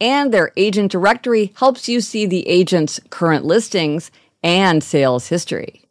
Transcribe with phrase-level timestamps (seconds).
[0.00, 4.10] and their agent directory helps you see the agent's current listings
[4.42, 5.84] and sales history.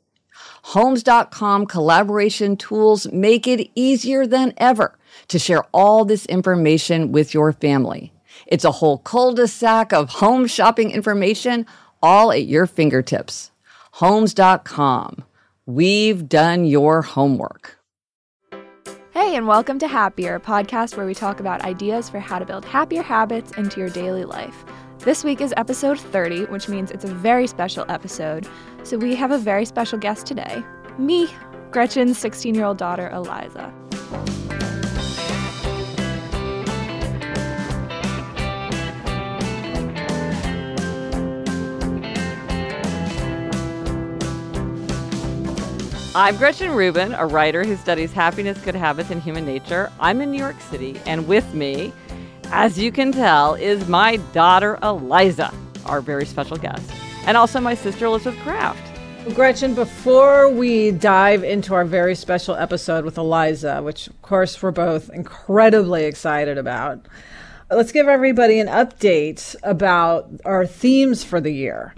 [0.63, 7.53] Homes.com collaboration tools make it easier than ever to share all this information with your
[7.53, 8.11] family.
[8.45, 11.65] It's a whole cul-de-sac of home shopping information
[12.01, 13.51] all at your fingertips.
[13.93, 15.23] Homes.com.
[15.65, 17.78] We've done your homework.
[19.19, 22.45] Hey, and welcome to Happier, a podcast where we talk about ideas for how to
[22.45, 24.63] build happier habits into your daily life.
[24.99, 28.47] This week is episode 30, which means it's a very special episode.
[28.83, 30.63] So we have a very special guest today
[30.97, 31.29] me,
[31.69, 33.73] Gretchen's 16 year old daughter, Eliza.
[46.15, 49.91] I'm Gretchen Rubin, a writer who studies happiness, good habits, and human nature.
[49.99, 51.93] I'm in New York City, and with me,
[52.45, 55.53] as you can tell, is my daughter Eliza,
[55.85, 56.89] our very special guest,
[57.27, 58.81] and also my sister Elizabeth Craft.
[59.35, 64.71] Gretchen, before we dive into our very special episode with Eliza, which of course we're
[64.71, 67.05] both incredibly excited about,
[67.69, 71.93] let's give everybody an update about our themes for the year.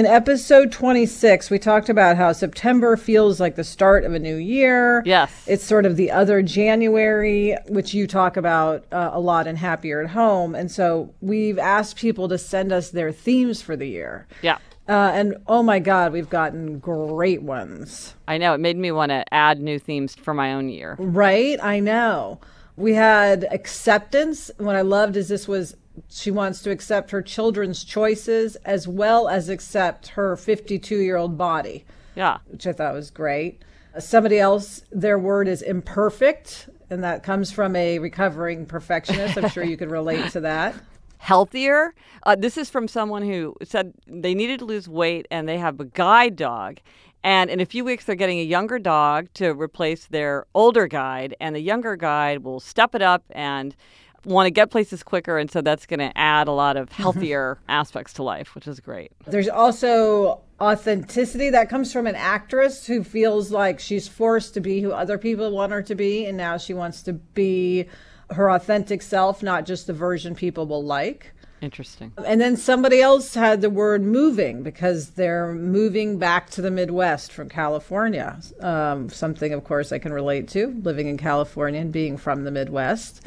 [0.00, 4.36] In episode 26, we talked about how September feels like the start of a new
[4.36, 5.02] year.
[5.04, 5.44] Yes.
[5.46, 10.00] It's sort of the other January, which you talk about uh, a lot in Happier
[10.00, 10.54] at Home.
[10.54, 14.26] And so we've asked people to send us their themes for the year.
[14.40, 14.56] Yeah.
[14.88, 18.14] Uh, and oh my God, we've gotten great ones.
[18.26, 18.54] I know.
[18.54, 20.96] It made me want to add new themes for my own year.
[20.98, 21.62] Right?
[21.62, 22.40] I know.
[22.74, 24.50] We had acceptance.
[24.56, 25.76] What I loved is this was
[26.08, 31.36] she wants to accept her children's choices as well as accept her 52 year old
[31.36, 31.84] body.
[32.14, 32.38] Yeah.
[32.46, 33.62] Which I thought was great.
[33.98, 39.36] Somebody else, their word is imperfect, and that comes from a recovering perfectionist.
[39.36, 40.74] I'm sure you could relate to that.
[41.18, 41.94] Healthier.
[42.22, 45.78] Uh, this is from someone who said they needed to lose weight and they have
[45.78, 46.78] a guide dog.
[47.22, 51.36] And in a few weeks, they're getting a younger dog to replace their older guide,
[51.38, 53.76] and the younger guide will step it up and
[54.24, 55.38] want to get places quicker.
[55.38, 58.80] And so that's going to add a lot of healthier aspects to life, which is
[58.80, 59.12] great.
[59.26, 64.80] There's also authenticity that comes from an actress who feels like she's forced to be
[64.80, 66.26] who other people want her to be.
[66.26, 67.86] And now she wants to be
[68.30, 71.32] her authentic self, not just the version people will like.
[71.60, 72.12] Interesting.
[72.24, 77.32] And then somebody else had the word moving because they're moving back to the Midwest
[77.32, 78.40] from California.
[78.60, 82.50] Um, something, of course, I can relate to living in California and being from the
[82.50, 83.26] Midwest.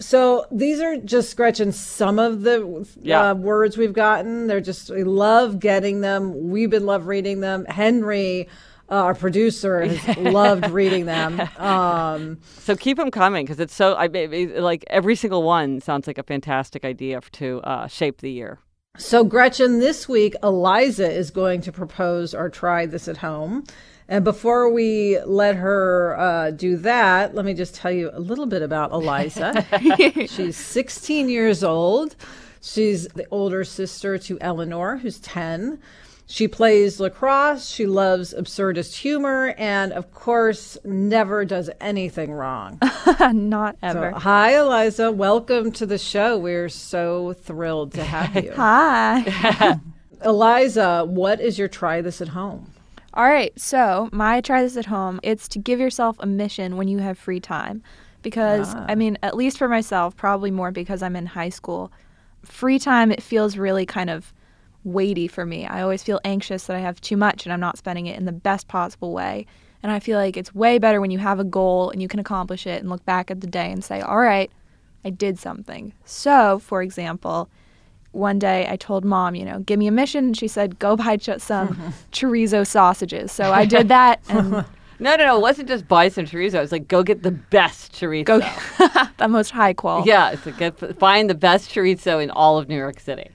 [0.00, 3.30] So these are just Gretchen some of the yeah.
[3.30, 4.46] uh, words we've gotten.
[4.46, 6.50] They're just we love getting them.
[6.50, 7.64] We've been love reading them.
[7.66, 8.48] Henry.
[8.90, 11.38] Uh, our producer has loved reading them.
[11.58, 16.16] Um, so keep them coming because it's so I like every single one sounds like
[16.16, 18.60] a fantastic idea to uh, shape the year.
[18.96, 23.64] So Gretchen, this week Eliza is going to propose or try this at home.
[24.10, 28.46] And before we let her uh, do that, let me just tell you a little
[28.46, 29.66] bit about Eliza.
[30.28, 32.16] She's 16 years old.
[32.62, 35.78] She's the older sister to Eleanor, who's 10.
[36.26, 37.68] She plays lacrosse.
[37.68, 39.54] She loves absurdist humor.
[39.58, 42.78] And of course, never does anything wrong.
[43.32, 44.12] Not ever.
[44.14, 45.12] So, hi, Eliza.
[45.12, 46.38] Welcome to the show.
[46.38, 48.52] We're so thrilled to have you.
[48.54, 49.78] hi.
[50.24, 52.72] Eliza, what is your try this at home?
[53.14, 56.88] All right, so my try this at home, it's to give yourself a mission when
[56.88, 57.82] you have free time.
[58.22, 58.84] Because, ah.
[58.88, 61.90] I mean, at least for myself, probably more because I'm in high school,
[62.44, 64.32] free time, it feels really kind of
[64.84, 65.66] weighty for me.
[65.66, 68.24] I always feel anxious that I have too much and I'm not spending it in
[68.24, 69.46] the best possible way.
[69.82, 72.20] And I feel like it's way better when you have a goal and you can
[72.20, 74.50] accomplish it and look back at the day and say, all right,
[75.04, 75.94] I did something.
[76.04, 77.48] So, for example,
[78.12, 80.26] one day I told mom, you know, give me a mission.
[80.26, 81.78] And she said, go buy ch- some
[82.12, 83.30] chorizo sausages.
[83.32, 84.64] So I did that and
[85.00, 85.36] No, no, no.
[85.36, 86.54] It wasn't just buy some chorizo.
[86.54, 88.24] It was like go get the best chorizo.
[88.24, 88.40] go
[89.18, 90.08] the most high quality.
[90.10, 93.30] Yeah, it's like get, find the best chorizo in all of New York City.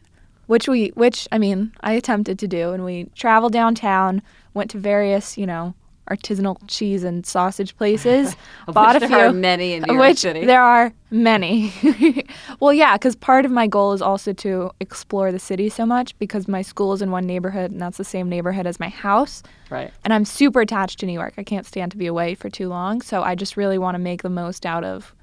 [0.48, 4.22] which we which I mean I attempted to do and we traveled downtown
[4.54, 5.74] went to various you know
[6.10, 8.36] artisanal cheese and sausage places.
[8.68, 9.18] Bought a there few.
[9.18, 10.46] are many in New York which City.
[10.46, 11.72] there are many.
[12.60, 16.18] Well yeah because part of my goal is also to explore the city so much
[16.20, 19.44] because my school is in one neighborhood and that's the same neighborhood as my house.
[19.70, 19.92] Right.
[20.04, 21.34] and I'm super attached to New York.
[21.38, 23.02] I can't stand to be away for too long.
[23.02, 25.14] So I just really want to make the most out of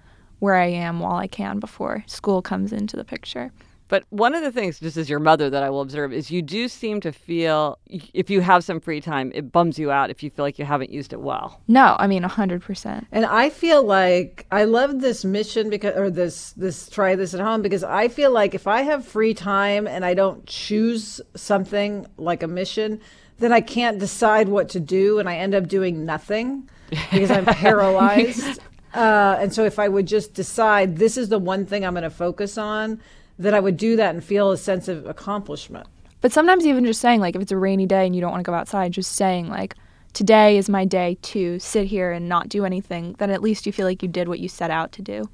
[0.41, 3.53] where I am while I can before school comes into the picture
[3.91, 6.43] But one of the things, just as your mother, that I will observe is you
[6.43, 10.23] do seem to feel, if you have some free time, it bums you out if
[10.23, 11.61] you feel like you haven't used it well.
[11.67, 16.53] no I mean 100% And I feel like I love this mission because, or this,
[16.53, 20.05] this try this at home because I feel like if I have free time and
[20.05, 23.01] I don't choose something like a mission,
[23.39, 26.71] then I can't decide what to do and I end up doing nothing
[27.11, 28.61] because I'm paralyzed.
[28.95, 32.05] Uh, and so if I would just decide this is the one thing I'm going
[32.05, 33.01] to focus on,
[33.41, 35.87] then I would do that and feel a sense of accomplishment.
[36.21, 38.45] But sometimes even just saying like if it's a rainy day and you don't want
[38.45, 39.75] to go outside, just saying like
[40.13, 43.73] today is my day to sit here and not do anything, then at least you
[43.73, 45.29] feel like you did what you set out to do.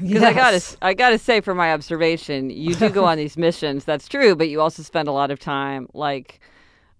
[0.00, 3.84] Because I gotta, I gotta say, from my observation, you do go on these missions.
[3.84, 6.38] That's true, but you also spend a lot of time like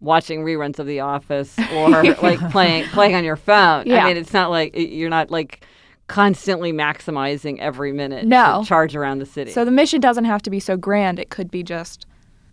[0.00, 3.86] watching reruns of The Office or like playing playing on your phone.
[3.86, 4.04] Yeah.
[4.04, 5.64] I mean, it's not like you're not like
[6.08, 8.62] constantly maximizing every minute No.
[8.62, 9.50] to charge around the city.
[9.52, 11.18] So the mission doesn't have to be so grand.
[11.18, 12.06] It could be just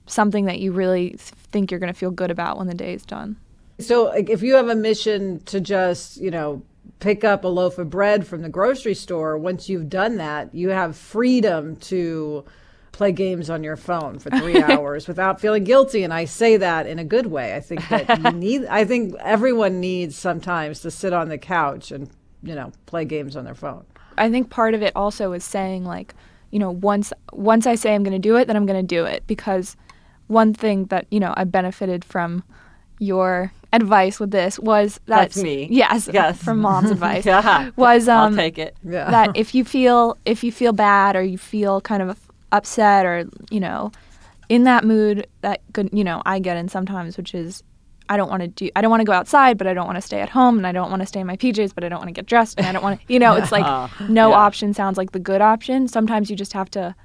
[0.07, 3.05] something that you really think you're going to feel good about when the day is
[3.05, 3.37] done.
[3.79, 6.61] So, like, if you have a mission to just, you know,
[6.99, 10.69] pick up a loaf of bread from the grocery store, once you've done that, you
[10.69, 12.45] have freedom to
[12.93, 16.03] play games on your phone for three hours without feeling guilty.
[16.03, 17.53] And I say that in a good way.
[17.53, 21.91] I think that you need, I think everyone needs sometimes to sit on the couch
[21.91, 22.09] and,
[22.45, 23.83] you know, play games on their phone.
[24.17, 26.13] I think part of it also is saying like,
[26.51, 28.87] you know, once once I say I'm going to do it, then I'm going to
[28.95, 29.75] do it because
[30.27, 32.43] one thing that, you know, I benefited from
[32.99, 35.67] your advice with this was that That's me.
[35.69, 36.41] Yes, Yes.
[36.41, 37.25] from mom's advice.
[37.33, 38.77] yeah, Was um I'll take it.
[38.83, 39.11] Yeah.
[39.11, 42.17] that if you feel if you feel bad or you feel kind of
[42.53, 43.91] upset or you know
[44.47, 47.63] in that mood that good you know I get in sometimes which is
[48.09, 49.97] I don't want to do I don't want to go outside but I don't want
[49.97, 51.89] to stay at home and I don't want to stay in my PJs but I
[51.89, 53.65] don't want to get dressed and I don't want to you know it's like
[54.09, 54.35] no Yeah.
[54.37, 55.87] option sounds like the good option.
[55.87, 56.95] Sometimes you just have to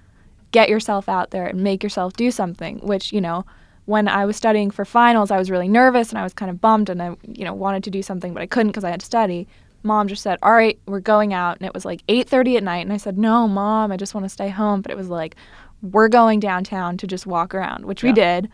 [0.53, 3.45] get yourself out there and make yourself do something which you know
[3.87, 6.61] when I was studying for finals I was really nervous and I was kind of
[6.61, 9.01] bummed and I you know wanted to do something but I couldn't because I had
[9.01, 9.47] to study.
[9.83, 12.85] Mom just said all right we're going out and it was like 8:30 at night
[12.85, 15.37] and I said no mom I just want to stay home but it was like
[15.83, 18.51] we're going downtown to just walk around which we did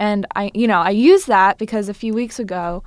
[0.00, 2.82] and I you know I used that because a few weeks ago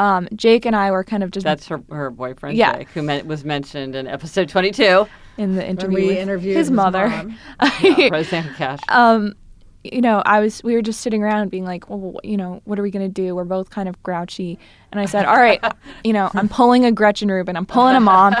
[0.00, 2.76] um, Jake and I were kind of just That's her, her boyfriend, Yeah.
[2.76, 5.08] Jake, who men- was mentioned in episode 22.
[5.38, 7.36] in the When interview we with interviewed his mother mom.
[7.82, 8.78] Yeah, Rosanne Cash.
[8.90, 9.34] um,
[9.82, 12.78] you know, I was we were just sitting around being like, well, you know, what
[12.78, 13.34] are we gonna do?
[13.34, 14.56] We're both kind of grouchy,
[14.92, 15.60] and I said, all right,
[16.04, 18.34] you know, I'm pulling a Gretchen Rubin, I'm pulling a mom.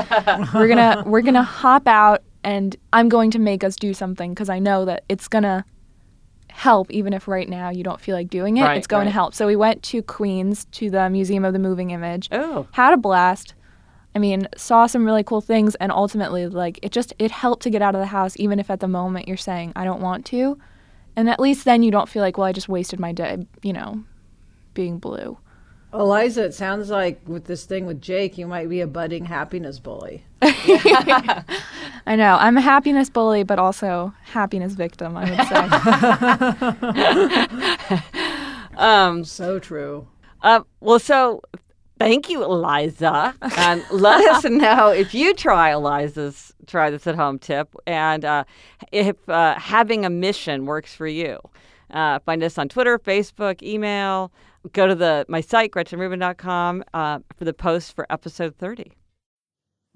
[0.54, 4.48] We're gonna we're gonna hop out, and I'm going to make us do something because
[4.48, 5.64] I know that it's gonna
[6.58, 8.62] help, even if right now you don't feel like doing it.
[8.62, 9.32] Right, it's going to help.
[9.32, 12.96] So we went to Queens to the Museum of the Moving Image oh, had a
[12.96, 13.54] blast.
[14.14, 17.70] I mean, saw some really cool things and ultimately like it just it helped to
[17.70, 20.26] get out of the house even if at the moment you're saying I don't want
[20.26, 20.58] to.
[21.14, 23.72] And at least then you don't feel like, well, I just wasted my day, you
[23.72, 24.02] know,
[24.74, 25.38] being blue.
[25.92, 29.78] Eliza, it sounds like with this thing with Jake, you might be a budding happiness
[29.78, 30.24] bully.
[32.08, 32.38] I know.
[32.40, 35.46] I'm a happiness bully, but also happiness victim, I would
[37.92, 38.76] say.
[38.78, 40.08] um, So true.
[40.40, 41.42] Uh, well, so
[41.98, 43.34] thank you, Eliza.
[43.58, 48.44] And let us know if you try Eliza's try this at home tip and uh,
[48.90, 51.38] if uh, having a mission works for you.
[51.90, 54.32] Uh, find us on Twitter, Facebook, email.
[54.72, 58.92] Go to the my site, GretchenRubin.com, uh, for the post for episode 30.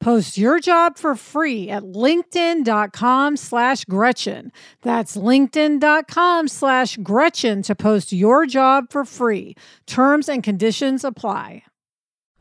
[0.00, 4.50] Post your job for free at linkedin.com slash Gretchen.
[4.80, 9.54] That's linkedin.com slash Gretchen to post your job for free.
[9.86, 11.64] Terms and conditions apply.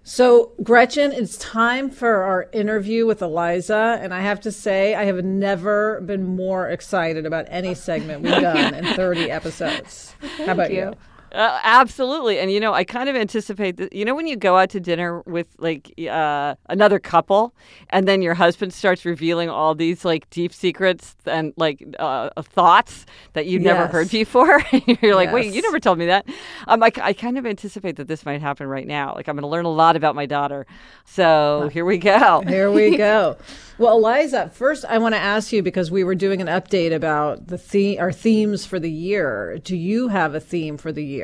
[0.04, 4.00] So, Gretchen, it's time for our interview with Eliza.
[4.02, 8.32] And I have to say, I have never been more excited about any segment we've
[8.42, 10.16] done in 30 episodes.
[10.38, 10.78] How about you?
[10.78, 10.94] you?
[11.32, 12.40] Uh, absolutely.
[12.40, 14.80] And, you know, I kind of anticipate that, you know, when you go out to
[14.80, 17.54] dinner with like uh, another couple
[17.92, 23.06] and then your husband starts revealing all these like deep secrets and like uh, thoughts
[23.34, 23.76] that you've yes.
[23.76, 24.62] never heard before.
[25.02, 25.34] You're like, yes.
[25.34, 26.28] wait, you never told me that.
[26.68, 29.14] Um, I, I kind of anticipate that this might happen right now.
[29.14, 30.66] Like, I'm going to learn a lot about my daughter.
[31.06, 32.42] So here we go.
[32.42, 33.38] Here we go.
[33.78, 37.48] Well, Eliza, first I want to ask you because we were doing an update about
[37.48, 39.58] the theme, our themes for the year.
[39.64, 41.19] Do you have a theme for the year?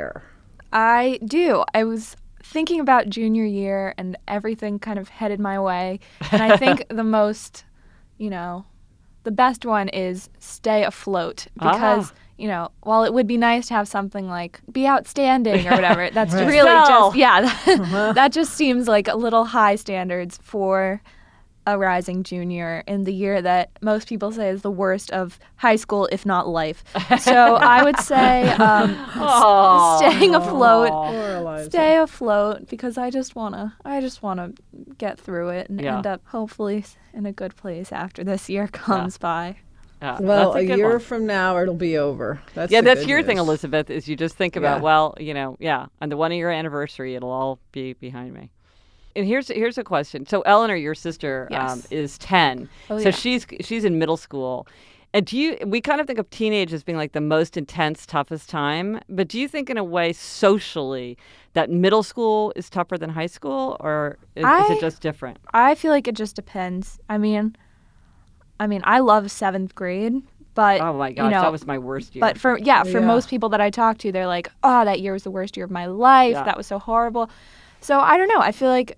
[0.71, 1.63] I do.
[1.73, 5.99] I was thinking about junior year and everything kind of headed my way.
[6.31, 7.65] And I think the most,
[8.17, 8.65] you know,
[9.23, 12.19] the best one is stay afloat because, ah.
[12.37, 16.09] you know, while it would be nice to have something like be outstanding or whatever,
[16.11, 16.47] that's right.
[16.47, 18.13] really just, yeah, that, uh-huh.
[18.13, 21.01] that just seems like a little high standards for
[21.67, 25.75] a rising junior in the year that most people say is the worst of high
[25.75, 26.83] school, if not life.
[27.19, 28.95] So I would say um,
[29.97, 34.53] staying afloat, stay afloat, because I just wanna, I just wanna
[34.97, 35.97] get through it and yeah.
[35.97, 39.21] end up hopefully in a good place after this year comes yeah.
[39.21, 39.57] by.
[40.01, 40.99] Yeah, well, a, a year one.
[40.99, 42.41] from now, it'll be over.
[42.53, 43.27] That's yeah, that's your news.
[43.27, 43.89] thing, Elizabeth.
[43.89, 47.31] Is you just think about, well, you know, yeah, on the one year anniversary, it'll
[47.31, 48.49] all be behind me and
[49.15, 50.25] here's here's a question.
[50.25, 51.71] So Eleanor, your sister, um, yes.
[51.71, 52.69] um, is ten.
[52.89, 53.11] Oh, so yeah.
[53.11, 54.67] she's she's in middle school.
[55.13, 55.57] And do you?
[55.65, 58.99] We kind of think of teenage as being like the most intense, toughest time.
[59.07, 61.17] But do you think, in a way, socially,
[61.53, 65.37] that middle school is tougher than high school, or is, I, is it just different?
[65.53, 66.99] I feel like it just depends.
[67.07, 67.55] I mean,
[68.59, 70.21] I mean, I love seventh grade,
[70.53, 72.19] but oh my gosh, you know, that was my worst year.
[72.19, 73.05] But for yeah, for yeah.
[73.05, 75.63] most people that I talk to, they're like, "Oh, that year was the worst year
[75.63, 76.33] of my life.
[76.33, 76.43] Yeah.
[76.43, 77.29] That was so horrible."
[77.79, 78.41] So I don't know.
[78.41, 78.97] I feel like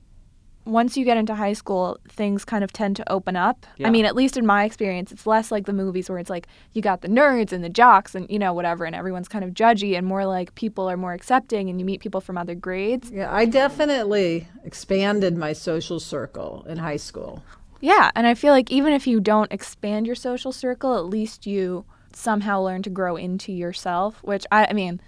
[0.67, 3.65] once you get into high school, things kind of tend to open up.
[3.77, 3.87] Yeah.
[3.87, 6.47] I mean, at least in my experience, it's less like the movies where it's like
[6.73, 9.51] you got the nerds and the jocks and, you know, whatever, and everyone's kind of
[9.51, 13.09] judgy and more like people are more accepting and you meet people from other grades.
[13.09, 17.43] Yeah, I definitely expanded my social circle in high school.
[17.79, 21.45] Yeah, and I feel like even if you don't expand your social circle, at least
[21.45, 24.99] you somehow learn to grow into yourself, which I, I mean,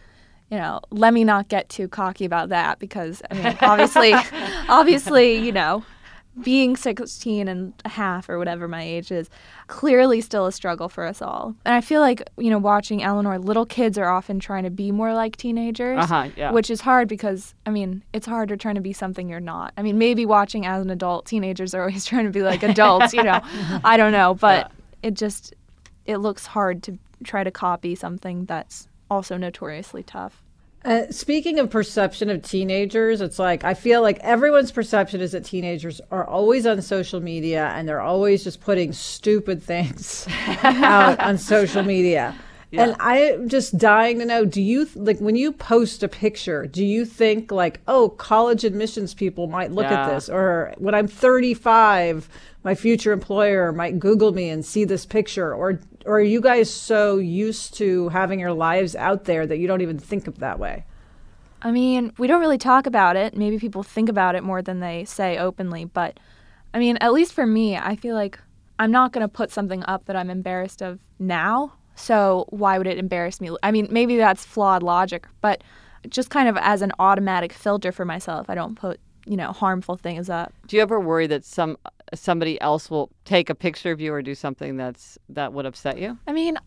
[0.49, 4.13] you know, let me not get too cocky about that because I mean, obviously,
[4.69, 5.83] obviously, you know,
[6.43, 9.29] being 16 and a half or whatever my age is,
[9.67, 11.55] clearly still a struggle for us all.
[11.65, 14.91] And I feel like, you know, watching Eleanor, little kids are often trying to be
[14.91, 16.51] more like teenagers, uh-huh, yeah.
[16.51, 19.73] which is hard because, I mean, it's harder trying to be something you're not.
[19.77, 23.13] I mean, maybe watching as an adult, teenagers are always trying to be like adults,
[23.13, 23.41] you know,
[23.83, 25.09] I don't know, but yeah.
[25.09, 25.53] it just,
[26.05, 30.41] it looks hard to try to copy something that's also notoriously tough.
[30.85, 35.43] Uh, speaking of perception of teenagers, it's like I feel like everyone's perception is that
[35.43, 40.25] teenagers are always on social media and they're always just putting stupid things
[40.63, 42.33] out on social media.
[42.71, 42.83] Yeah.
[42.83, 46.85] And I'm just dying to know do you like when you post a picture, do
[46.85, 50.05] you think like, oh, college admissions people might look yeah.
[50.05, 50.29] at this?
[50.29, 52.29] Or when I'm 35,
[52.63, 55.53] my future employer might Google me and see this picture?
[55.53, 59.67] Or or are you guys so used to having your lives out there that you
[59.67, 60.85] don't even think of that way?
[61.61, 63.35] I mean, we don't really talk about it.
[63.35, 66.19] Maybe people think about it more than they say openly, but
[66.73, 68.39] I mean, at least for me, I feel like
[68.77, 71.73] I'm not going to put something up that I'm embarrassed of now.
[71.99, 73.51] So why would it embarrass me?
[73.61, 75.63] I mean, maybe that's flawed logic, but
[76.07, 79.97] just kind of as an automatic filter for myself, I don't put, you know, harmful
[79.97, 80.53] things up.
[80.67, 81.77] Do you ever worry that some
[82.13, 85.99] somebody else will take a picture of you or do something that's that would upset
[85.99, 86.17] you?
[86.25, 86.57] I mean,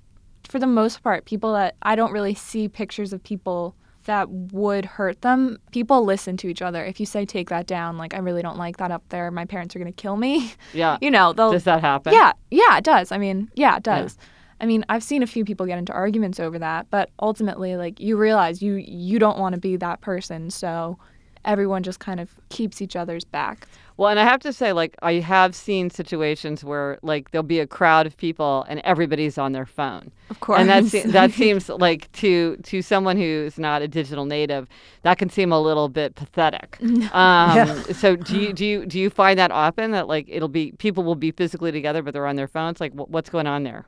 [0.49, 3.75] for the most part, people that I don't really see pictures of people
[4.05, 6.85] that would hurt them, people listen to each other.
[6.85, 9.45] If you say take that down, like I really don't like that up there, my
[9.45, 10.53] parents are going to kill me.
[10.75, 10.99] Yeah.
[11.01, 12.13] you know, they'll Does that happen?
[12.13, 13.13] Yeah, yeah, it does.
[13.13, 14.19] I mean, yeah, it does.
[14.19, 14.25] Yeah.
[14.63, 17.99] I mean, I've seen a few people get into arguments over that, but ultimately like
[18.01, 20.99] you realize you you don't want to be that person, so
[21.45, 23.67] everyone just kind of keeps each other's back.
[23.97, 27.61] Well, and I have to say, like, I have seen situations where, like, there'll be
[27.61, 30.11] a crowd of people and everybody's on their phone.
[30.31, 34.25] Of course, and that se- that seems like to to someone who's not a digital
[34.25, 34.69] native,
[35.03, 36.79] that can seem a little bit pathetic.
[37.13, 37.83] Um, yeah.
[37.93, 41.03] So, do you do you do you find that often that like it'll be people
[41.05, 42.81] will be physically together but they're on their phones?
[42.81, 43.87] Like, wh- what's going on there?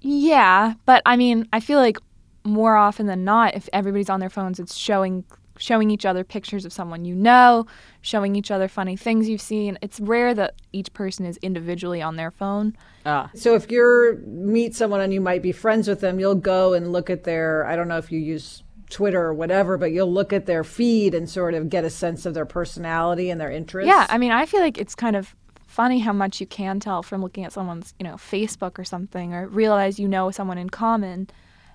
[0.00, 1.98] Yeah, but I mean, I feel like
[2.44, 5.24] more often than not, if everybody's on their phones, it's showing
[5.58, 7.66] showing each other pictures of someone you know,
[8.00, 9.78] showing each other funny things you've seen.
[9.82, 12.74] It's rare that each person is individually on their phone.
[13.04, 13.30] Ah.
[13.34, 16.92] So if you meet someone and you might be friends with them, you'll go and
[16.92, 20.32] look at their I don't know if you use Twitter or whatever, but you'll look
[20.32, 23.86] at their feed and sort of get a sense of their personality and their interests.
[23.86, 25.36] Yeah, I mean, I feel like it's kind of
[25.70, 29.32] funny how much you can tell from looking at someone's, you know, Facebook or something
[29.32, 31.28] or realize you know someone in common.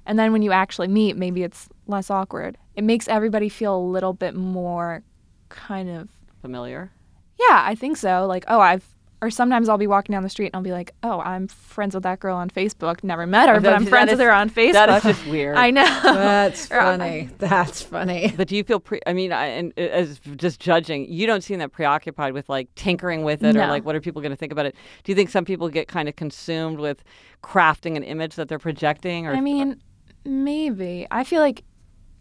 [0.05, 2.57] And then when you actually meet, maybe it's less awkward.
[2.75, 5.01] It makes everybody feel a little bit more
[5.49, 6.09] kind of
[6.41, 6.91] familiar.
[7.39, 8.25] Yeah, I think so.
[8.27, 10.93] Like, oh, I've or sometimes I'll be walking down the street and I'll be like,
[11.01, 13.03] "Oh, I'm friends with that girl on Facebook.
[13.03, 15.55] Never met her, but I'm friends is, with her on Facebook." That is just weird.
[15.57, 15.99] I know.
[16.03, 17.29] That's funny.
[17.37, 18.33] That's funny.
[18.35, 18.99] But do you feel pre?
[19.07, 22.73] I mean, I, and uh, as just judging, you don't seem that preoccupied with like
[22.75, 23.63] tinkering with it no.
[23.63, 24.75] or like what are people going to think about it?
[25.03, 27.03] Do you think some people get kind of consumed with
[27.41, 29.27] crafting an image that they're projecting?
[29.27, 29.81] Or I mean,
[30.25, 31.07] maybe.
[31.09, 31.63] I feel like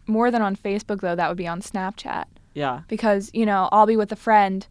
[0.07, 2.25] more than on Facebook though, that would be on Snapchat.
[2.53, 2.81] Yeah.
[2.87, 4.65] Because you know, I'll be with a friend.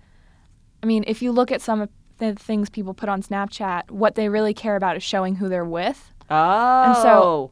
[0.83, 1.89] I mean, if you look at some
[2.19, 5.65] the things people put on Snapchat, what they really care about is showing who they're
[5.65, 6.13] with.
[6.31, 6.83] Oh.
[6.85, 7.51] And so, oh.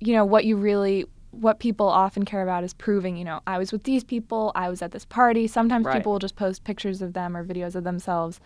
[0.00, 3.58] you know, what you really, what people often care about is proving, you know, I
[3.58, 5.46] was with these people, I was at this party.
[5.46, 5.96] Sometimes right.
[5.96, 8.40] people will just post pictures of them or videos of themselves,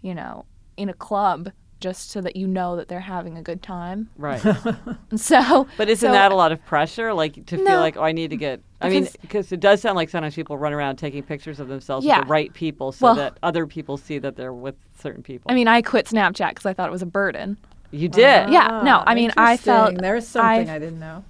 [0.00, 0.44] you know,
[0.76, 1.50] in a club
[1.82, 4.08] just so that you know that they're having a good time.
[4.16, 4.40] Right.
[5.16, 7.12] so, but isn't so, that a lot of pressure?
[7.12, 8.62] Like to no, feel like, oh, I need to get.
[8.80, 12.06] I mean, because it does sound like sometimes people run around taking pictures of themselves
[12.06, 12.18] yeah.
[12.18, 15.50] with the right people, so well, that other people see that they're with certain people.
[15.50, 17.58] I mean, I quit Snapchat because I thought it was a burden.
[17.90, 18.46] You did?
[18.46, 18.82] Uh, yeah.
[18.82, 21.24] No, I mean, I felt there's something I, I didn't know.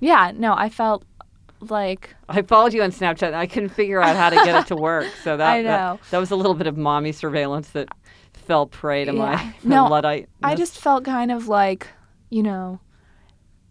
[0.00, 0.32] Yeah.
[0.34, 1.04] No, I felt
[1.60, 4.66] like I followed you on Snapchat and I couldn't figure out how to get it
[4.68, 5.06] to work.
[5.22, 5.68] So that, I know.
[5.68, 7.88] that that was a little bit of mommy surveillance that
[8.48, 9.52] fell prey to yeah.
[9.62, 10.28] my no, Luddite.
[10.42, 11.86] I just felt kind of like,
[12.30, 12.80] you know,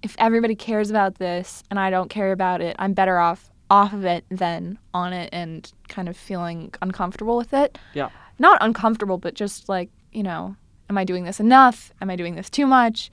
[0.04, 3.92] if everybody cares about this and I don't care about it, I'm better off off
[3.92, 7.78] of it than on it and kind of feeling uncomfortable with it.
[7.94, 8.10] Yeah.
[8.40, 10.56] Not uncomfortable, but just like, you know,
[10.90, 11.92] am I doing this enough?
[12.00, 13.12] Am I doing this too much?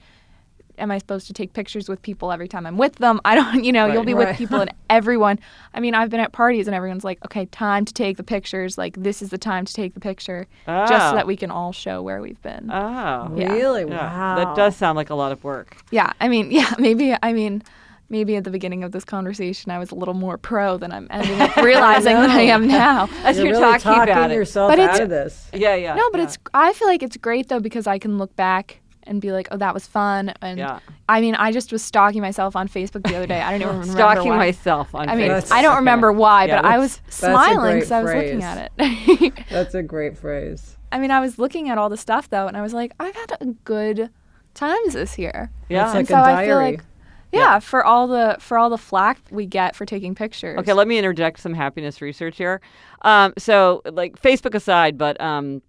[0.79, 3.21] Am I supposed to take pictures with people every time I'm with them?
[3.25, 4.29] I don't, you know, right, you'll be right.
[4.29, 5.39] with people and everyone.
[5.73, 8.79] I mean, I've been at parties and everyone's like, okay, time to take the pictures.
[8.79, 10.87] Like, this is the time to take the picture oh.
[10.87, 11.27] just so that ah.
[11.27, 12.71] we can all show where we've been.
[12.71, 13.33] Oh.
[13.37, 13.53] Yeah.
[13.53, 13.83] Really?
[13.83, 13.97] Yeah.
[13.97, 14.37] Wow.
[14.37, 15.77] That does sound like a lot of work.
[15.91, 16.13] Yeah.
[16.21, 17.63] I mean, yeah, maybe, I mean,
[18.09, 21.07] maybe at the beginning of this conversation I was a little more pro than I'm
[21.11, 23.09] ending up realizing that I am now.
[23.25, 24.35] As you're, you're really talking, about it.
[24.35, 25.49] yourself but out of this.
[25.53, 25.95] Yeah, yeah.
[25.95, 26.25] No, but yeah.
[26.25, 29.49] it's, I feel like it's great though because I can look back and be like,
[29.51, 30.33] oh, that was fun.
[30.41, 30.81] And yeah.
[31.09, 33.41] I mean, I just was stalking myself on Facebook the other day.
[33.41, 34.37] I don't even remember stalking why.
[34.37, 35.09] myself on.
[35.09, 35.53] I mean, Facebook.
[35.53, 39.33] I don't remember why, Yeah, but I was smiling because I was looking at it.
[39.51, 40.77] That's a great phrase.
[40.93, 43.15] I mean, I was looking at all the stuff though, and I was like, I've
[43.15, 44.11] had a good
[44.55, 45.51] times this year.
[45.69, 45.87] Yeah.
[45.87, 46.73] It's like and so a I feel diary.
[46.77, 46.85] like,
[47.33, 50.59] yeah, for all the for all the flack we get for taking pictures.
[50.61, 52.61] Okay, let me interject some happiness research here.
[53.03, 55.61] Um, so, like Facebook aside, but um,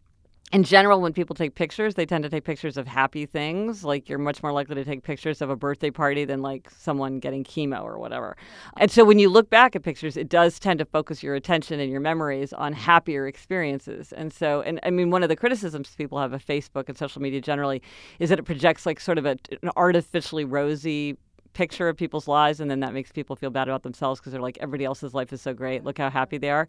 [0.54, 3.84] in general, when people take pictures, they tend to take pictures of happy things.
[3.84, 7.20] Like you're much more likely to take pictures of a birthday party than like someone
[7.20, 8.38] getting chemo or whatever.
[8.78, 11.80] And so when you look back at pictures, it does tend to focus your attention
[11.80, 14.14] and your memories on happier experiences.
[14.14, 17.22] And so, and I mean, one of the criticisms people have of Facebook and social
[17.22, 17.82] media generally
[18.20, 21.18] is that it projects like sort of a, an artificially rosy
[21.56, 24.42] picture of people's lives and then that makes people feel bad about themselves because they're
[24.42, 25.84] like everybody else's life is so great.
[25.84, 26.68] Look how happy they are.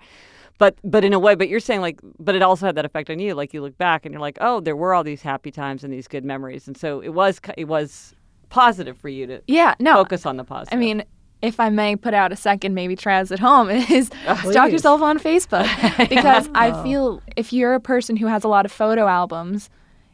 [0.57, 3.11] But but in a way but you're saying like but it also had that effect
[3.11, 3.35] on you.
[3.35, 5.93] Like you look back and you're like oh there were all these happy times and
[5.93, 6.67] these good memories.
[6.67, 8.15] And so it was it was
[8.49, 10.77] positive for you to yeah, no, focus on the positive.
[10.77, 11.05] I mean,
[11.43, 14.73] if I may put out a second, maybe this at home, is oh, stalk Please.
[14.73, 15.67] yourself on Facebook.
[16.09, 19.69] Because I feel if you're a person who has a lot of photo albums,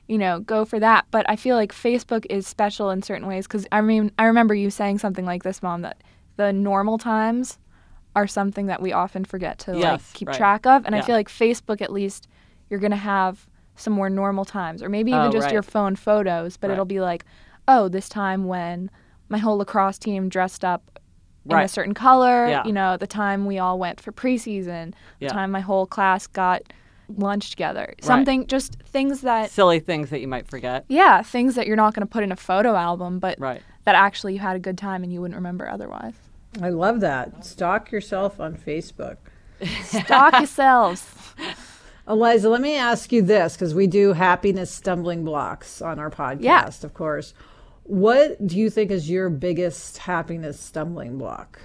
[0.08, 1.06] you know, go for that.
[1.10, 4.54] But I feel like Facebook is special in certain ways because I mean, I remember
[4.54, 6.02] you saying something like this, Mom, that
[6.36, 7.58] the normal times
[8.14, 10.36] are something that we often forget to like keep right.
[10.36, 10.84] track of.
[10.84, 11.00] And Yeah.
[11.02, 12.28] I feel like Facebook, at least,
[12.68, 15.52] you're going to have some more normal times, or maybe even Oh, just right.
[15.52, 16.74] your phone photos, but Right.
[16.74, 17.24] it'll be like,
[17.68, 18.90] oh, this time when
[19.30, 20.98] my whole lacrosse team dressed up
[21.48, 22.46] in a certain color.
[22.48, 22.64] Yeah.
[22.66, 25.28] You know, the time we all went for preseason, the Yeah.
[25.32, 26.62] time my whole class got
[27.08, 27.94] lunch together.
[28.00, 30.84] Something, just things that, Silly things that you might forget.
[30.88, 33.60] yeah, things that you're not going to put in a photo album, but Right.
[33.84, 36.14] that actually you had a good time and you wouldn't remember otherwise.
[36.60, 37.44] I love that.
[37.44, 39.16] Stalk yourself on Facebook.
[39.84, 41.06] Stalk yourselves.
[42.08, 46.40] Eliza, let me ask you this because we do happiness stumbling blocks on our podcast,
[46.42, 46.66] Yeah.
[46.82, 47.32] of course.
[47.84, 51.60] What do you think is your biggest happiness stumbling block?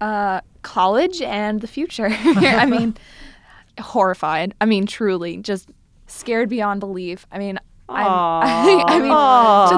[0.00, 2.08] uh, college and the future.
[2.12, 2.96] I mean,
[3.78, 4.54] horrified.
[4.60, 5.70] I mean, truly, just
[6.06, 7.26] scared beyond belief.
[7.32, 8.06] I mean, I'm,
[8.86, 9.08] I mean,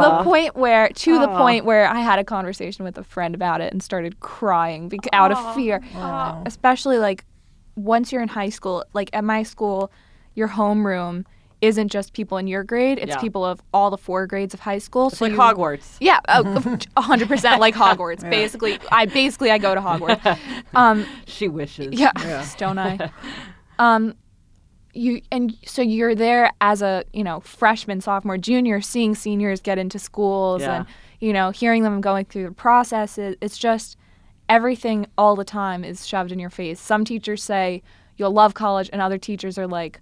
[0.02, 3.34] to the point where, to the point where I had a conversation with a friend
[3.34, 5.80] about it and started crying bec- out of fear.
[6.46, 7.24] Especially like
[7.76, 9.90] once you're in high school, like at my school,
[10.34, 11.24] your homeroom
[11.60, 13.20] isn't just people in your grade; it's Yeah.
[13.20, 15.08] people of all the four grades of high school.
[15.08, 15.98] It's like Hogwarts.
[16.00, 18.28] Yeah, a hundred percent like Hogwarts.
[18.28, 20.38] Basically, I basically I go to Hogwarts.
[20.74, 21.88] Um, She wishes.
[21.92, 22.12] yeah,
[22.56, 23.10] don't I?
[23.80, 24.14] Um,
[24.92, 29.78] you and so you're there as a you know freshman, sophomore, junior, seeing seniors get
[29.78, 30.76] into schools Yeah.
[30.78, 30.86] and
[31.20, 33.36] you know hearing them going through the processes.
[33.40, 33.96] It's just
[34.48, 36.80] everything all the time is shoved in your face.
[36.80, 37.82] Some teachers say
[38.16, 40.00] you'll love college, and other teachers are like,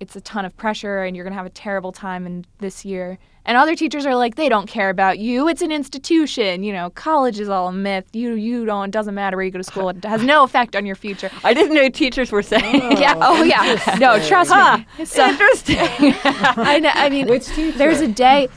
[0.00, 3.18] it's a ton of pressure, and you're gonna have a terrible time in this year.
[3.46, 5.48] And other teachers are like, they don't care about you.
[5.48, 6.62] It's an institution.
[6.62, 8.06] You know, college is all a myth.
[8.14, 8.86] You you don't.
[8.86, 9.90] It doesn't matter where you go to school.
[9.90, 11.30] It has no effect on your future.
[11.44, 12.96] I didn't know teachers were saying.
[13.04, 13.14] Yeah.
[13.20, 13.96] Oh, yeah.
[13.98, 15.04] No, trust me.
[15.04, 15.76] So, Interesting.
[16.24, 16.90] I know.
[16.94, 17.76] I mean, Which teacher?
[17.76, 18.48] there's a day.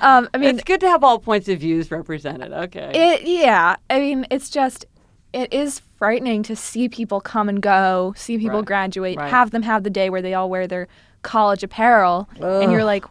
[0.00, 2.52] um, I mean, it's good to have all points of views represented.
[2.52, 2.90] Okay.
[2.94, 3.22] it.
[3.24, 3.76] Yeah.
[3.90, 4.86] I mean, it's just.
[5.32, 8.66] It is frightening to see people come and go, see people Right.
[8.66, 9.30] graduate, Right.
[9.30, 10.88] have them have the day where they all wear their
[11.22, 13.04] college apparel, and you're like,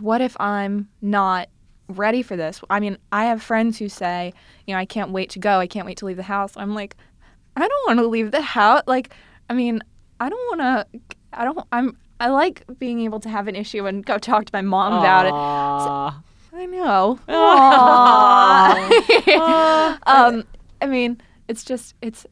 [0.00, 1.48] what if I'm not
[1.88, 2.60] ready for this?
[2.70, 4.32] I mean, I have friends who say,
[4.66, 5.58] you know, I can't wait to go.
[5.58, 6.52] I can't wait to leave the house.
[6.56, 6.96] I'm like,
[7.56, 8.82] I don't want to leave the house.
[8.86, 9.10] Like,
[9.50, 9.80] I mean,
[10.20, 11.00] I don't want to.
[11.32, 11.58] I don't.
[11.72, 11.96] I'm.
[12.20, 15.26] I like being able to have an issue and go talk to my mom about
[15.26, 15.32] it.
[15.32, 16.20] Aw.
[16.52, 17.20] I know.
[17.28, 18.68] Aw.
[20.06, 20.44] um,
[20.80, 22.26] I mean, it's just it's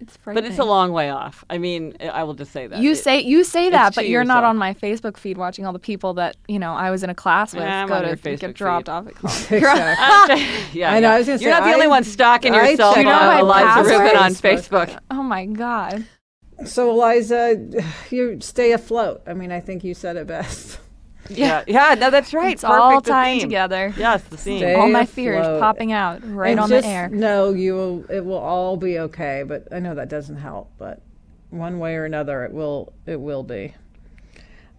[0.00, 1.44] it's but it's a long way off.
[1.50, 2.78] I mean, I will just say that.
[2.78, 5.72] You It- say you say that, but you're not on my Facebook feed watching all
[5.72, 8.02] the people that you know I was in a class with Yeah, I'm go on
[8.02, 8.92] to your get Facebook dropped feed.
[8.92, 9.52] off at college.
[9.52, 10.46] Exactly.
[10.80, 11.10] yeah, I know.
[11.10, 13.10] I was gonna You're say, not the only I- one stalking I yourself check You
[13.10, 14.00] know on Eliza password?
[14.00, 14.98] Rubin on Facebook.
[15.10, 16.04] oh my god.
[16.66, 17.56] So, Eliza,
[18.10, 19.22] you stay afloat.
[19.26, 20.78] I mean, I think you said it best.
[21.30, 22.52] Yeah, yeah, no, that's right.
[22.52, 23.48] It's all Perfect, the tying theme.
[23.48, 23.94] together.
[23.96, 24.58] Yes, the theme.
[24.58, 25.60] Stay all my fears afloat.
[25.60, 27.08] popping out right and on just the air.
[27.08, 29.44] No, you will, it will all be okay.
[29.46, 30.70] But I know that doesn't help.
[30.78, 31.00] But
[31.50, 33.74] one way or another, it will it will be.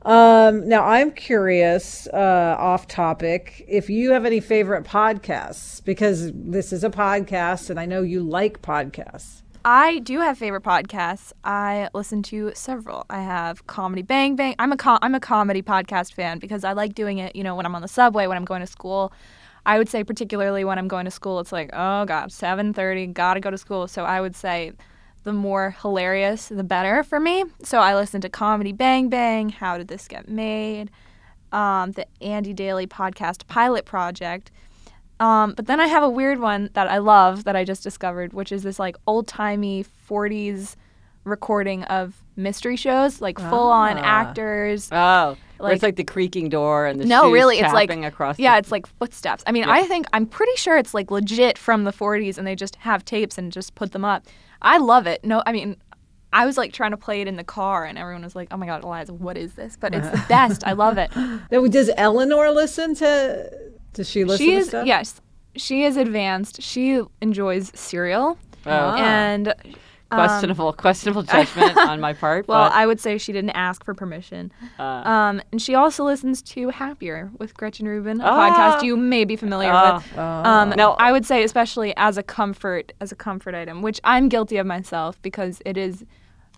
[0.03, 6.73] Um, now I'm curious, uh, off topic, if you have any favorite podcasts because this
[6.73, 9.40] is a podcast, and I know you like podcasts.
[9.63, 11.34] I do have favorite podcasts.
[11.43, 13.06] I listen to several.
[13.12, 14.56] I have Comedy Bang Bang.
[14.58, 17.36] I'm a com- I'm a comedy podcast fan because I like doing it.
[17.36, 19.13] You know, when I'm on the subway, when I'm going to school.
[19.63, 23.39] I would say particularly when I'm going to school, it's like, oh god, 7:30, gotta
[23.39, 23.88] go to school.
[23.88, 24.71] So I would say,
[25.24, 27.43] the more hilarious, the better for me.
[27.62, 29.50] So I listen to Comedy Bang Bang.
[29.50, 30.89] How did this get made?
[31.52, 34.50] Um, the Andy Daly podcast pilot project.
[35.21, 38.34] Um, but then I have a weird one that I love that I just discovered,
[38.34, 40.75] which is this like old timey 40s
[41.23, 44.89] recording of mystery shows, like full on actors.
[44.91, 48.39] Oh, where it's Like- like the creaking door and the no, really, it's like across.
[48.39, 49.43] yeah, the, it's like footsteps.
[49.45, 49.73] I mean, Yeah.
[49.73, 53.05] I think I'm pretty sure it's like legit from the 40s, and they just have
[53.05, 54.25] tapes and just put them up.
[54.63, 55.23] I love it.
[55.23, 55.77] No, I mean.
[56.34, 58.55] I was like trying to play it in the car, and everyone was like, "Oh
[58.55, 60.65] my god, Eliza, what is this?" But it's the best.
[60.65, 61.12] I love it.
[61.51, 63.51] Does Eleanor listen to?
[63.93, 64.86] Does she listen she to is stuff?
[64.86, 65.21] yes,
[65.56, 66.62] she is advanced.
[66.62, 68.95] She enjoys Serial, Oh.
[68.95, 69.54] and
[70.10, 72.47] questionable, questionable judgment on my part.
[72.47, 74.51] Well, but, I would say she didn't ask for permission.
[74.80, 78.49] uh, Um, and she also listens to Happier with Gretchen Rubin, a Ah.
[78.49, 79.95] podcast you may be familiar Ah.
[79.95, 80.17] with.
[80.19, 80.91] Um, No.
[80.99, 84.65] I would say especially as a comfort, as a comfort item, which I'm guilty of
[84.67, 86.06] myself because it is.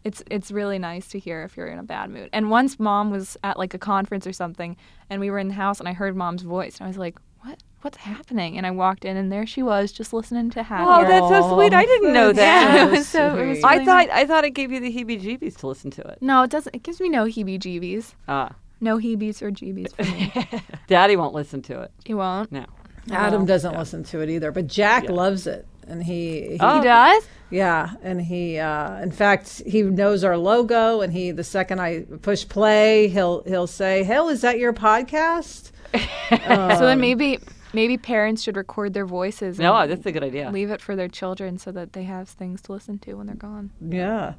[0.04, 2.30] It's it's really nice to hear if you're in a bad mood.
[2.34, 4.76] And once mom was at like a conference or something,
[5.10, 7.18] and we were in the house, and I heard mom's voice, and I was like,
[7.42, 7.60] "What?
[7.84, 10.88] What's happening?" And I walked in, and there she was, just listening to Happier.
[10.90, 11.74] oh, that's so sweet.
[11.74, 12.74] I didn't know that.
[12.76, 13.66] Yeah, it was so- it was sweet.
[13.66, 16.18] I really thought I thought it gave you the heebie-jeebies to listen to it.
[16.22, 16.76] no, it doesn't.
[16.76, 18.14] It gives me no heebie-jeebies.
[18.28, 20.62] Ah, No heebies or jeebies for me.
[20.88, 21.92] Daddy won't listen to it.
[22.06, 22.52] He won't.
[22.52, 22.66] No.
[23.12, 26.78] Adam doesn't listen to it either, but Jack loves it, and he, he Oh.
[26.80, 27.24] He does.
[27.50, 32.02] yeah, and he, uh, in fact, he knows our logo, and he, the second I
[32.22, 35.72] push play, he'll he'll say, "Hell, is that your podcast?"
[36.30, 37.40] so then maybe
[37.74, 39.60] maybe parents should record their voices.
[39.60, 40.50] No, that's a good idea.
[40.52, 43.36] Leave it for their children so that they have things to listen to when they're
[43.36, 43.72] gone.
[43.88, 44.34] Yeah.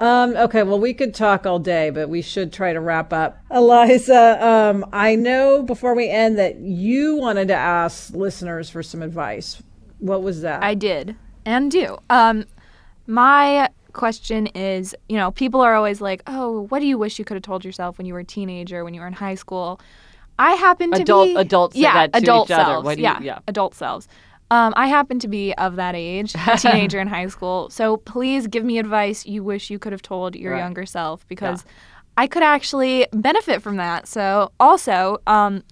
[0.00, 3.38] Um, okay, well, we could talk all day, but we should try to wrap up.
[3.50, 9.02] Eliza, um, I know before we end that you wanted to ask listeners for some
[9.02, 9.62] advice.
[10.00, 10.62] What was that?
[10.62, 11.98] I did and do.
[12.08, 12.44] Um,
[13.06, 17.24] my question is you know, people are always like, oh, what do you wish you
[17.24, 19.80] could have told yourself when you were a teenager, when you were in high school?
[20.38, 22.96] I happen to adult, be adults yeah, adult selves.
[22.96, 24.08] You, yeah, yeah, adult selves.
[24.50, 27.70] Um, I happen to be of that age, a teenager in high school.
[27.70, 30.58] So please give me advice you wish you could have told your right.
[30.58, 31.72] younger self because yeah.
[32.16, 34.08] I could actually benefit from that.
[34.08, 35.62] So also, um,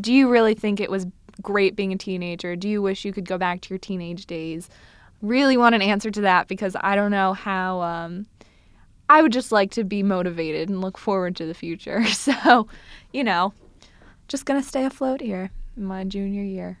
[0.00, 1.06] do you really think it was
[1.42, 2.56] great being a teenager?
[2.56, 4.68] Do you wish you could go back to your teenage days?
[5.22, 7.80] Really want an answer to that because I don't know how.
[7.80, 8.26] Um,
[9.08, 12.04] I would just like to be motivated and look forward to the future.
[12.12, 12.66] So,
[13.12, 13.52] you know,
[14.28, 16.80] just gonna stay afloat here in my junior year.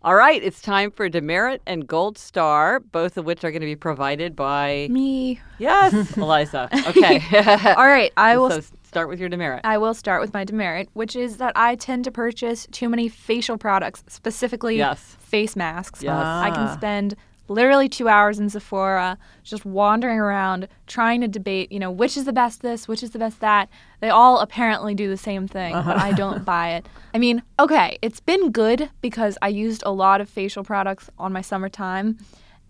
[0.00, 3.66] All right, it's time for Demerit and Gold Star, both of which are going to
[3.66, 5.40] be provided by me.
[5.58, 6.68] Yes, Eliza.
[6.86, 7.20] Okay.
[7.74, 9.62] All right, I will so start with your demerit.
[9.64, 13.08] I will start with my demerit, which is that I tend to purchase too many
[13.08, 15.16] facial products, specifically yes.
[15.18, 16.00] face masks.
[16.00, 16.14] Yes.
[16.14, 17.16] I can spend
[17.48, 22.24] literally two hours in Sephora, just wandering around trying to debate, you know, which is
[22.24, 23.68] the best this, which is the best that.
[24.00, 25.92] They all apparently do the same thing, uh-huh.
[25.92, 26.86] but I don't buy it.
[27.14, 31.32] I mean, okay, it's been good because I used a lot of facial products on
[31.32, 32.18] my summertime.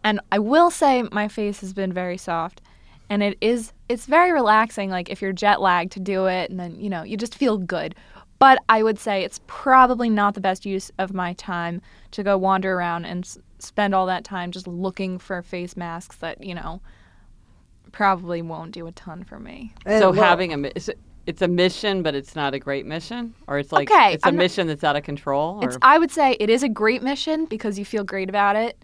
[0.04, 2.60] And I will say my face has been very soft.
[3.10, 6.60] And it is, it's very relaxing, like if you're jet lagged to do it, and
[6.60, 7.94] then, you know, you just feel good.
[8.38, 12.38] But I would say it's probably not the best use of my time to go
[12.38, 13.26] wander around and
[13.58, 16.80] spend all that time just looking for face masks that, you know,
[17.92, 19.72] probably won't do a ton for me.
[19.86, 20.70] And so well, having a
[21.26, 24.28] it's a mission, but it's not a great mission, or it's like okay, it's a
[24.28, 25.62] I'm mission not, that's out of control.
[25.62, 28.82] It's I would say it is a great mission because you feel great about it,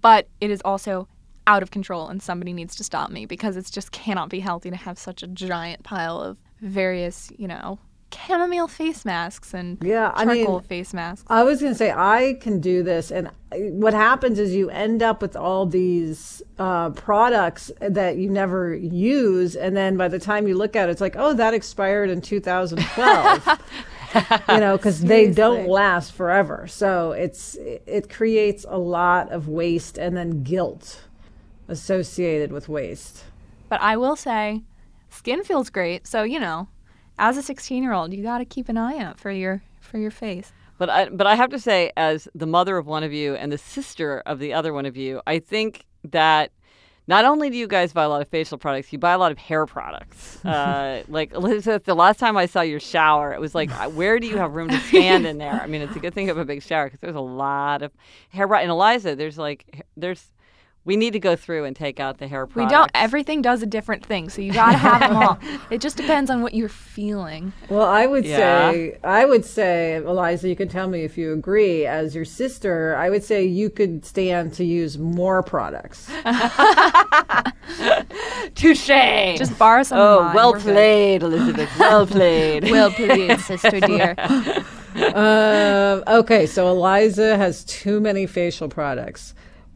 [0.00, 1.06] but it is also
[1.46, 4.70] out of control, and somebody needs to stop me because it just cannot be healthy
[4.70, 7.78] to have such a giant pile of various, you know,
[8.14, 11.24] chamomile face masks and yeah, I mean, face masks.
[11.28, 15.02] I was going to say I can do this, and what happens is you end
[15.02, 20.46] up with all these uh, products that you never use, and then by the time
[20.46, 23.60] you look at it, it's like, oh, that expired in 2012.
[24.48, 26.66] you know, because they don't last forever.
[26.66, 31.02] So it's it creates a lot of waste and then guilt
[31.68, 33.24] associated with waste.
[33.68, 34.62] But I will say,
[35.08, 36.06] skin feels great.
[36.06, 36.68] So you know,
[37.18, 39.98] as a 16 year old, you got to keep an eye out for your for
[39.98, 40.52] your face.
[40.78, 43.52] But I but I have to say, as the mother of one of you and
[43.52, 46.50] the sister of the other one of you, I think that
[47.08, 49.32] not only do you guys buy a lot of facial products, you buy a lot
[49.32, 50.38] of hair products.
[50.52, 54.26] Uh, like Elizabeth, the last time I saw your shower, it was like, where do
[54.26, 55.52] you have room to stand in there?
[55.52, 57.92] I mean, it's a good thing of a big shower because there's a lot of
[58.30, 58.46] hair.
[58.48, 60.32] Right, and Eliza, there's like there's
[60.84, 62.70] we need to go through and take out the hair products.
[62.70, 62.90] We don't.
[62.94, 65.38] Everything does a different thing, so you gotta have them all.
[65.70, 67.52] It just depends on what you're feeling.
[67.68, 68.72] Well, I would yeah.
[68.72, 71.86] say, I would say, Eliza, you can tell me if you agree.
[71.86, 76.10] As your sister, I would say you could stand to use more products.
[78.54, 79.38] Touche.
[79.38, 79.98] Just borrow some.
[79.98, 81.70] Oh, well played, Elizabeth.
[81.78, 82.64] Well played.
[82.70, 84.14] well played, sister dear.
[84.96, 89.34] Uh, okay, so Eliza has too many facial products.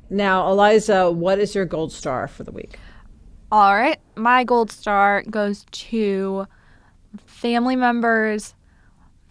[0.09, 2.79] Now, Eliza, what is your gold star for the week?
[3.51, 3.99] All right.
[4.17, 6.47] My gold star goes to
[7.27, 8.55] family members,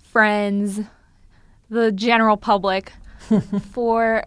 [0.04, 0.82] friends,
[1.70, 2.94] the general public
[3.72, 4.24] for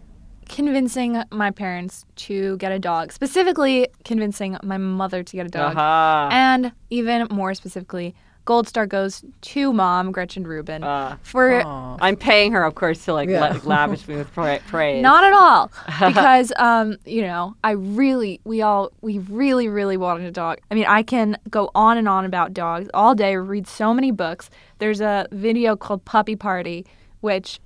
[0.47, 5.75] convincing my parents to get a dog, specifically convincing my mother to get a dog,
[5.75, 6.29] uh-huh.
[6.31, 8.15] and even more specifically,
[8.49, 11.61] Gold Star goes to mom, Gretchen Rubin, uh, for.
[11.61, 13.59] I'm paying her, of course, to like yeah.
[13.63, 15.03] lavish me with praise.
[15.03, 20.25] Not at all, because um, you know, I really, we all, we really, really wanted
[20.25, 20.57] a dog.
[20.71, 23.35] I mean, I can go on and on about dogs all day.
[23.35, 24.49] Read so many books.
[24.79, 26.87] There's a video called Puppy Party,
[27.21, 27.59] which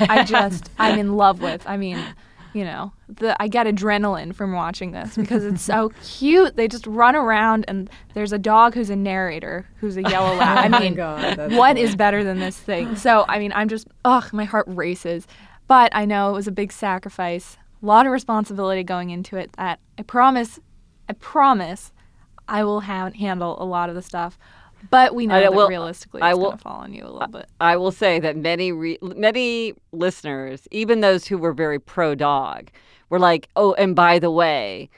[0.00, 1.64] I just, I'm in love with.
[1.64, 2.04] I mean,
[2.54, 6.56] you know, the I get adrenaline from watching this because it's so cute.
[6.56, 10.72] They just run around and there's a dog who's a narrator who's a yellow lab.
[10.72, 12.96] I mean, God, what is better than this thing?
[12.96, 15.26] So, I mean, I'm just ugh, my heart races.
[15.66, 19.52] But I know it was a big sacrifice, a lot of responsibility going into it
[19.54, 20.60] that I promise
[21.08, 21.92] I promise
[22.48, 24.38] I will ha- handle a lot of the stuff.
[24.90, 27.28] But we know I, that will, realistically it's going to fall on you a little
[27.28, 27.46] bit.
[27.60, 32.70] I will say that many re- many listeners, even those who were very pro dog,
[33.08, 34.90] were like, "Oh, and by the way,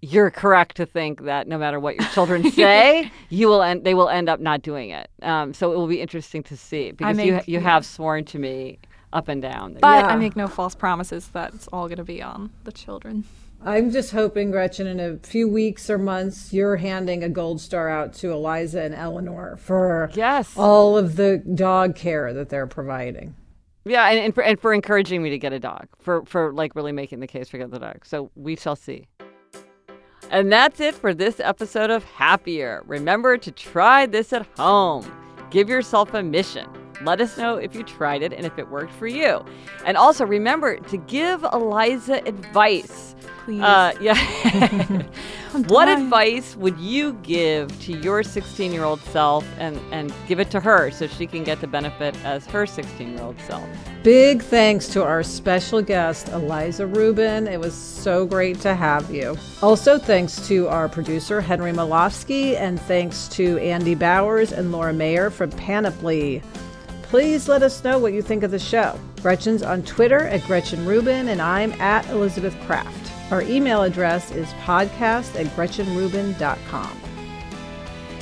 [0.00, 3.94] you're correct to think that no matter what your children say, you will end they
[3.94, 5.10] will end up not doing it.
[5.22, 8.38] Um, so it will be interesting to see because make, you you have sworn to
[8.38, 8.78] me
[9.12, 9.74] up and down.
[9.74, 10.06] But yeah.
[10.06, 13.24] I make no false promises that it's all going to be on the children.
[13.64, 17.88] I'm just hoping, Gretchen, in a few weeks or months, you're handing a gold star
[17.88, 20.56] out to Eliza and Eleanor for yes.
[20.56, 23.34] all of the dog care that they're providing.
[23.84, 26.76] Yeah, and, and, for, and for encouraging me to get a dog, for, for like
[26.76, 28.06] really making the case for getting the dog.
[28.06, 29.08] So we shall see.
[30.30, 32.82] And that's it for this episode of Happier.
[32.86, 35.10] Remember to try this at home.
[35.50, 36.68] Give yourself a mission.
[37.02, 39.44] Let us know if you tried it and if it worked for you.
[39.84, 43.14] And also remember to give Eliza advice
[43.48, 43.62] please.
[43.62, 45.02] Uh, yeah.
[45.68, 50.50] what advice would you give to your 16 year old self and, and give it
[50.50, 53.66] to her so she can get the benefit as her 16 year old self?
[54.02, 57.48] Big thanks to our special guest, Eliza Rubin.
[57.48, 59.36] It was so great to have you.
[59.62, 65.30] Also, thanks to our producer, Henry Molofsky, and thanks to Andy Bowers and Laura Mayer
[65.30, 66.42] from Panoply.
[67.08, 68.98] Please let us know what you think of the show.
[69.22, 73.32] Gretchen's on Twitter at Gretchen Rubin, and I'm at Elizabeth Craft.
[73.32, 77.00] Our email address is podcast at gretchenrubin.com.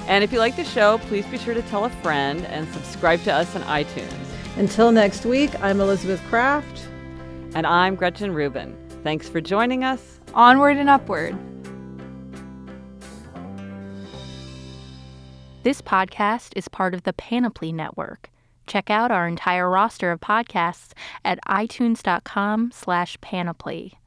[0.06, 3.22] And if you like the show, please be sure to tell a friend and subscribe
[3.24, 4.14] to us on iTunes.
[4.56, 6.86] Until next week, I'm Elizabeth Craft.
[7.56, 8.76] And I'm Gretchen Rubin.
[9.02, 10.20] Thanks for joining us.
[10.32, 11.36] Onward and upward.
[15.64, 18.30] This podcast is part of the Panoply Network.
[18.66, 20.92] Check out our entire roster of podcasts
[21.24, 23.98] at itunes.com slash panoply.